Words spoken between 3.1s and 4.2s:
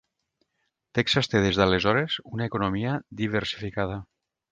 diversificada.